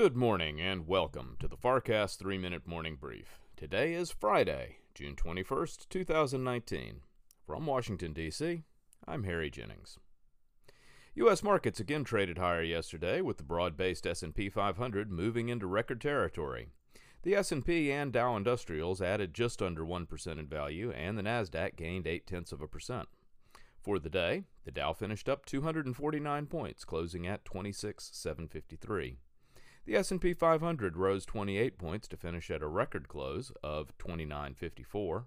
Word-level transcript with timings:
Good 0.00 0.16
morning 0.16 0.60
and 0.60 0.86
welcome 0.86 1.34
to 1.40 1.48
the 1.48 1.56
FarrCast 1.56 2.18
3 2.18 2.38
Minute 2.38 2.68
Morning 2.68 2.96
Brief. 3.00 3.40
Today 3.56 3.94
is 3.94 4.12
Friday, 4.12 4.76
June 4.94 5.16
21st, 5.16 5.88
2019. 5.88 7.00
From 7.44 7.66
Washington, 7.66 8.12
D.C., 8.12 8.62
I'm 9.08 9.24
Harry 9.24 9.50
Jennings. 9.50 9.98
U.S. 11.16 11.42
markets 11.42 11.80
again 11.80 12.04
traded 12.04 12.38
higher 12.38 12.62
yesterday 12.62 13.20
with 13.20 13.38
the 13.38 13.42
broad-based 13.42 14.06
S&P 14.06 14.48
500 14.48 15.10
moving 15.10 15.48
into 15.48 15.66
record 15.66 16.00
territory. 16.00 16.68
The 17.24 17.34
S&P 17.34 17.90
and 17.90 18.12
Dow 18.12 18.36
Industrials 18.36 19.02
added 19.02 19.34
just 19.34 19.60
under 19.60 19.84
1% 19.84 20.38
in 20.38 20.46
value 20.46 20.92
and 20.92 21.18
the 21.18 21.24
Nasdaq 21.24 21.74
gained 21.74 22.06
8 22.06 22.24
tenths 22.24 22.52
of 22.52 22.62
a 22.62 22.68
percent. 22.68 23.08
For 23.82 23.98
the 23.98 24.08
day, 24.08 24.44
the 24.64 24.70
Dow 24.70 24.92
finished 24.92 25.28
up 25.28 25.44
249 25.44 26.46
points, 26.46 26.84
closing 26.84 27.26
at 27.26 27.44
26,753. 27.44 29.18
The 29.88 29.96
S&P 29.96 30.34
500 30.34 30.98
rose 30.98 31.24
28 31.24 31.78
points 31.78 32.08
to 32.08 32.18
finish 32.18 32.50
at 32.50 32.60
a 32.60 32.66
record 32.66 33.08
close 33.08 33.50
of 33.62 33.96
2954, 33.96 35.24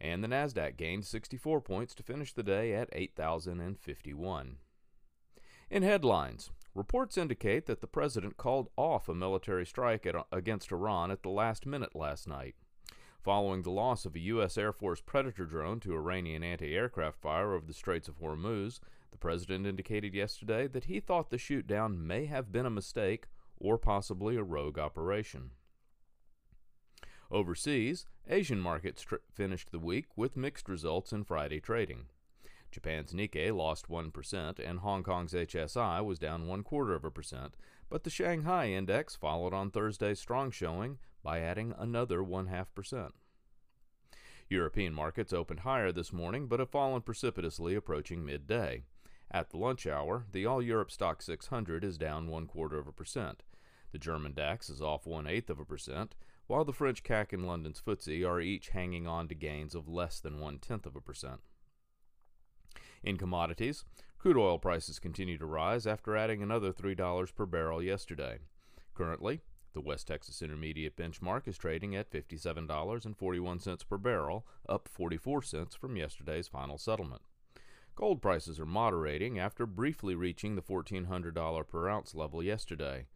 and 0.00 0.24
the 0.24 0.26
Nasdaq 0.26 0.76
gained 0.76 1.04
64 1.04 1.60
points 1.60 1.94
to 1.94 2.02
finish 2.02 2.32
the 2.32 2.42
day 2.42 2.74
at 2.74 2.88
8051. 2.90 4.56
In 5.70 5.82
headlines, 5.84 6.50
reports 6.74 7.16
indicate 7.16 7.66
that 7.66 7.80
the 7.80 7.86
president 7.86 8.36
called 8.36 8.68
off 8.76 9.08
a 9.08 9.14
military 9.14 9.64
strike 9.64 10.04
at, 10.06 10.16
against 10.32 10.72
Iran 10.72 11.12
at 11.12 11.22
the 11.22 11.30
last 11.30 11.64
minute 11.64 11.94
last 11.94 12.26
night. 12.26 12.56
Following 13.22 13.62
the 13.62 13.70
loss 13.70 14.04
of 14.04 14.16
a 14.16 14.20
U.S. 14.20 14.58
Air 14.58 14.72
Force 14.72 15.00
Predator 15.00 15.46
drone 15.46 15.78
to 15.80 15.94
Iranian 15.94 16.42
anti 16.42 16.74
aircraft 16.74 17.20
fire 17.20 17.52
over 17.52 17.64
the 17.64 17.72
Straits 17.72 18.08
of 18.08 18.18
Hormuz, 18.18 18.80
the 19.12 19.18
president 19.18 19.68
indicated 19.68 20.14
yesterday 20.14 20.66
that 20.66 20.86
he 20.86 20.98
thought 20.98 21.30
the 21.30 21.36
shootdown 21.36 21.98
may 22.00 22.26
have 22.26 22.50
been 22.50 22.66
a 22.66 22.70
mistake 22.70 23.28
or 23.60 23.78
possibly 23.78 24.36
a 24.36 24.42
rogue 24.42 24.78
operation. 24.78 25.50
Overseas, 27.30 28.06
Asian 28.28 28.60
markets 28.60 29.04
finished 29.32 29.70
the 29.70 29.78
week 29.78 30.06
with 30.16 30.36
mixed 30.36 30.68
results 30.68 31.12
in 31.12 31.24
Friday 31.24 31.60
trading. 31.60 32.06
Japan's 32.70 33.12
Nikkei 33.12 33.54
lost 33.54 33.88
1%, 33.88 34.58
and 34.58 34.80
Hong 34.80 35.02
Kong's 35.02 35.32
HSI 35.32 36.04
was 36.04 36.18
down 36.18 36.46
one 36.46 36.62
quarter 36.62 36.94
of 36.94 37.04
a 37.04 37.10
percent, 37.10 37.54
but 37.90 38.04
the 38.04 38.10
Shanghai 38.10 38.70
index 38.70 39.16
followed 39.16 39.54
on 39.54 39.70
Thursday's 39.70 40.20
strong 40.20 40.50
showing 40.50 40.98
by 41.22 41.40
adding 41.40 41.74
another 41.78 42.22
one 42.22 42.46
half 42.46 42.74
percent. 42.74 43.14
European 44.48 44.94
markets 44.94 45.32
opened 45.32 45.60
higher 45.60 45.92
this 45.92 46.12
morning 46.12 46.46
but 46.46 46.60
have 46.60 46.70
fallen 46.70 47.02
precipitously 47.02 47.74
approaching 47.74 48.24
midday. 48.24 48.84
At 49.30 49.50
the 49.50 49.58
lunch 49.58 49.86
hour, 49.86 50.24
the 50.32 50.46
All 50.46 50.62
Europe 50.62 50.90
Stock 50.90 51.20
600 51.20 51.84
is 51.84 51.98
down 51.98 52.28
one 52.28 52.46
quarter 52.46 52.78
of 52.78 52.86
a 52.86 52.92
percent. 52.92 53.42
The 53.92 53.98
German 53.98 54.34
DAX 54.34 54.68
is 54.68 54.82
off 54.82 55.06
one 55.06 55.26
eighth 55.26 55.48
of 55.48 55.58
a 55.58 55.64
percent, 55.64 56.14
while 56.46 56.64
the 56.64 56.72
French 56.72 57.02
CAC 57.02 57.32
and 57.32 57.46
London's 57.46 57.80
FTSE 57.80 58.26
are 58.26 58.40
each 58.40 58.70
hanging 58.70 59.06
on 59.06 59.28
to 59.28 59.34
gains 59.34 59.74
of 59.74 59.88
less 59.88 60.20
than 60.20 60.40
one 60.40 60.58
tenth 60.58 60.86
of 60.86 60.96
a 60.96 61.00
percent. 61.00 61.40
In 63.02 63.16
commodities, 63.16 63.84
crude 64.18 64.36
oil 64.36 64.58
prices 64.58 64.98
continue 64.98 65.38
to 65.38 65.46
rise 65.46 65.86
after 65.86 66.16
adding 66.16 66.42
another 66.42 66.72
$3 66.72 67.34
per 67.34 67.46
barrel 67.46 67.82
yesterday. 67.82 68.38
Currently, 68.94 69.40
the 69.74 69.80
West 69.80 70.08
Texas 70.08 70.42
Intermediate 70.42 70.96
benchmark 70.96 71.46
is 71.46 71.56
trading 71.56 71.94
at 71.94 72.10
$57.41 72.10 73.88
per 73.88 73.98
barrel, 73.98 74.46
up 74.68 74.88
44 74.88 75.42
cents 75.42 75.74
from 75.74 75.96
yesterday's 75.96 76.48
final 76.48 76.78
settlement. 76.78 77.22
Gold 77.94 78.22
prices 78.22 78.58
are 78.58 78.66
moderating 78.66 79.38
after 79.38 79.66
briefly 79.66 80.14
reaching 80.14 80.56
the 80.56 80.62
$1,400 80.62 81.68
per 81.68 81.88
ounce 81.88 82.14
level 82.14 82.42
yesterday. 82.42 83.06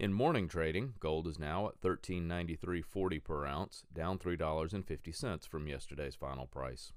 In 0.00 0.14
morning 0.14 0.48
trading, 0.48 0.94
gold 0.98 1.26
is 1.26 1.38
now 1.38 1.68
at 1.68 1.78
$13.93.40 1.82 3.22
per 3.22 3.44
ounce, 3.44 3.84
down 3.92 4.18
$3.50 4.18 5.46
from 5.46 5.68
yesterday's 5.68 6.14
final 6.14 6.46
price. 6.46 6.94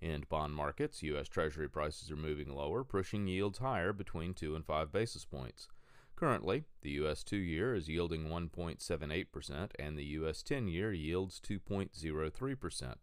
In 0.00 0.24
bond 0.28 0.54
markets, 0.54 1.02
U.S. 1.02 1.26
Treasury 1.26 1.68
prices 1.68 2.08
are 2.12 2.16
moving 2.16 2.48
lower, 2.48 2.84
pushing 2.84 3.26
yields 3.26 3.58
higher 3.58 3.92
between 3.92 4.34
2 4.34 4.54
and 4.54 4.64
5 4.64 4.92
basis 4.92 5.24
points. 5.24 5.66
Currently, 6.14 6.62
the 6.82 6.90
U.S. 6.90 7.24
2 7.24 7.36
year 7.36 7.74
is 7.74 7.88
yielding 7.88 8.26
1.78%, 8.26 9.70
and 9.76 9.98
the 9.98 10.04
U.S. 10.04 10.44
10 10.44 10.68
year 10.68 10.92
yields 10.92 11.40
2.03%. 11.40 12.94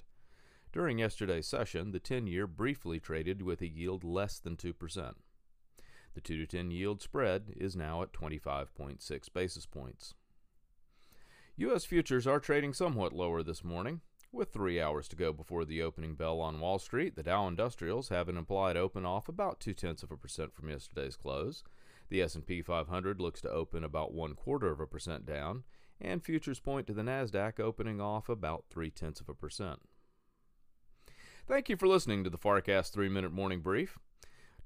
During 0.71 0.99
yesterday's 0.99 1.47
session, 1.47 1.91
the 1.91 1.99
10 1.99 2.25
year 2.27 2.47
briefly 2.47 3.01
traded 3.01 3.41
with 3.41 3.59
a 3.59 3.67
yield 3.67 4.05
less 4.05 4.39
than 4.39 4.55
2%. 4.55 5.15
The 6.17 6.21
2 6.21 6.47
to 6.47 6.57
10 6.57 6.71
yield 6.71 6.99
spread 7.03 7.53
is 7.55 7.75
now 7.75 8.01
at 8.01 8.11
25.6 8.11 9.33
basis 9.35 9.67
points. 9.67 10.15
U.S. 11.57 11.85
futures 11.85 12.25
are 12.25 12.39
trading 12.39 12.73
somewhat 12.73 13.13
lower 13.13 13.43
this 13.43 13.63
morning. 13.63 14.01
With 14.31 14.51
three 14.51 14.81
hours 14.81 15.07
to 15.09 15.15
go 15.15 15.31
before 15.31 15.63
the 15.63 15.83
opening 15.83 16.15
bell 16.15 16.41
on 16.41 16.59
Wall 16.59 16.79
Street, 16.79 17.15
the 17.15 17.21
Dow 17.21 17.47
Industrials 17.47 18.09
have 18.09 18.29
an 18.29 18.35
implied 18.35 18.75
open 18.75 19.05
off 19.05 19.29
about 19.29 19.59
two 19.59 19.75
tenths 19.75 20.01
of 20.01 20.11
a 20.11 20.17
percent 20.17 20.55
from 20.55 20.69
yesterday's 20.69 21.15
close. 21.15 21.63
The 22.09 22.23
S&P 22.23 22.63
500 22.63 23.21
looks 23.21 23.41
to 23.41 23.51
open 23.51 23.83
about 23.83 24.11
one 24.11 24.33
quarter 24.33 24.71
of 24.71 24.79
a 24.79 24.87
percent 24.87 25.23
down, 25.23 25.65
and 26.01 26.25
futures 26.25 26.59
point 26.59 26.87
to 26.87 26.93
the 26.93 27.03
Nasdaq 27.03 27.59
opening 27.59 28.01
off 28.01 28.27
about 28.27 28.65
three 28.71 28.89
tenths 28.89 29.21
of 29.21 29.29
a 29.29 29.35
percent. 29.35 29.81
Thank 31.47 31.69
you 31.69 31.77
for 31.77 31.87
listening 31.87 32.23
to 32.23 32.31
the 32.31 32.39
FarrCast 32.39 32.91
3 32.91 33.07
Minute 33.07 33.31
Morning 33.31 33.61
Brief. 33.61 33.99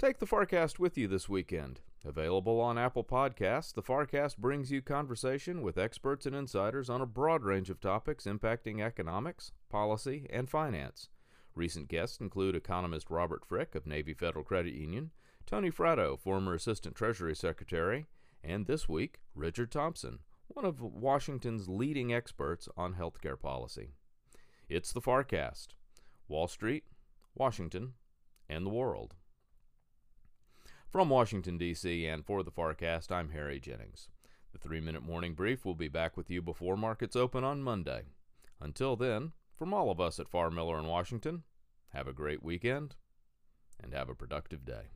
Take 0.01 0.17
the 0.17 0.25
FarrCast 0.25 0.79
with 0.79 0.97
you 0.97 1.07
this 1.07 1.29
weekend. 1.29 1.79
Available 2.03 2.59
on 2.59 2.75
Apple 2.75 3.03
Podcasts, 3.03 3.72
the 3.72 3.84
FarrCast 3.84 4.38
brings 4.38 4.72
you 4.72 4.81
conversation 4.81 5.62
with 5.62 5.78
experts 5.78 6.25
and 6.25 6.35
insiders 6.35 6.89
on 6.89 7.01
a 7.01 7.06
broad 7.06 7.44
range 7.44 7.69
of 7.69 7.79
topics 7.79 8.23
impacting 8.23 8.84
economics, 8.84 9.51
policy, 9.69 10.25
and 10.31 10.50
finance. 10.50 11.09
Recent 11.53 11.88
guests 11.88 12.19
include 12.19 12.56
economist 12.56 13.11
Robert 13.11 13.45
Frick 13.45 13.75
of 13.75 13.85
Navy 13.85 14.16
Federal 14.16 14.44
Credit 14.44 14.73
Union, 14.73 15.11
Tony 15.45 15.69
Fratto, 15.69 16.19
former 16.19 16.56
Assistant 16.56 16.95
Treasury 16.95 17.35
Secretary, 17.35 18.07
and 18.44 18.66
this 18.66 18.90
week, 18.90 19.19
Richard 19.35 19.72
Thompson, 19.72 20.17
one 20.47 20.66
of 20.66 20.81
Washington's 20.81 21.69
leading 21.69 22.11
experts 22.11 22.67
on 22.75 22.95
healthcare 22.95 23.40
policy. 23.40 23.91
It's 24.67 24.94
the 24.94 25.01
FarrCast. 25.01 25.75
Wall 26.28 26.47
Street, 26.47 26.85
Washington, 27.35 27.94
and 28.50 28.66
the 28.66 28.72
world. 28.72 29.13
From 30.91 31.07
Washington, 31.07 31.57
D.C., 31.57 32.06
and 32.06 32.25
for 32.25 32.44
the 32.44 32.52
FarrCast, 32.52 33.13
I'm 33.13 33.29
Harry 33.29 33.62
Jennings. 33.62 34.09
The 34.52 34.59
three 34.59 34.81
minute 34.81 35.02
morning 35.02 35.35
brief 35.35 35.63
will 35.63 35.74
be 35.74 35.88
back 35.88 36.18
with 36.18 36.29
you 36.29 36.41
before 36.41 36.75
markets 36.75 37.16
open 37.16 37.46
on 37.46 37.63
Monday. 37.63 38.07
Until 38.59 38.97
then, 38.97 39.31
from 39.56 39.74
all 39.74 39.90
of 39.90 40.02
us 40.02 40.19
at 40.19 40.28
Farr 40.28 40.52
Miller 40.52 40.78
in 40.78 40.88
Washington, 40.88 41.44
have 41.94 42.09
a 42.09 42.13
great 42.13 42.44
weekend 42.44 42.96
and 43.81 43.94
have 43.94 44.09
a 44.09 44.13
productive 44.13 44.66
day. 44.66 44.90